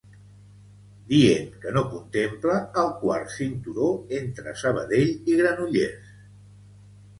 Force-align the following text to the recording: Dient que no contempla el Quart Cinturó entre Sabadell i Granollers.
Dient 1.11 1.51
que 1.65 1.73
no 1.75 1.83
contempla 1.91 2.57
el 2.85 2.89
Quart 3.03 3.31
Cinturó 3.35 3.93
entre 4.23 4.57
Sabadell 4.65 5.15
i 5.15 5.39
Granollers. 5.45 6.19